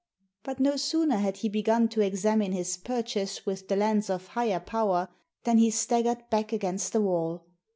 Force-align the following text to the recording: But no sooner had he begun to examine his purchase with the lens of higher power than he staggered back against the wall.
But 0.41 0.59
no 0.59 0.77
sooner 0.77 1.17
had 1.17 1.37
he 1.37 1.47
begun 1.49 1.87
to 1.89 2.01
examine 2.01 2.53
his 2.53 2.75
purchase 2.75 3.45
with 3.45 3.67
the 3.67 3.75
lens 3.75 4.09
of 4.09 4.29
higher 4.29 4.59
power 4.59 5.09
than 5.43 5.59
he 5.59 5.69
staggered 5.69 6.27
back 6.31 6.51
against 6.51 6.91
the 6.91 7.01
wall. 7.01 7.45